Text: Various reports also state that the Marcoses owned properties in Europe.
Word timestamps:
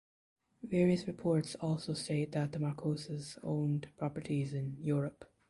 Various 0.63 1.05
reports 1.05 1.53
also 1.61 1.93
state 1.93 2.31
that 2.31 2.53
the 2.53 2.57
Marcoses 2.57 3.37
owned 3.43 3.87
properties 3.99 4.51
in 4.51 4.77
Europe. 4.81 5.25